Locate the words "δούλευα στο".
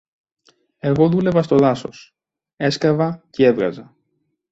1.09-1.57